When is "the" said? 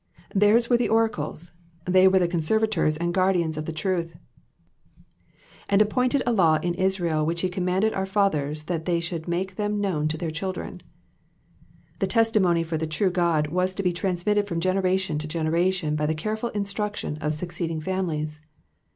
0.77-0.89, 2.17-2.27, 3.65-3.71, 11.99-12.07, 12.79-12.87, 16.07-16.15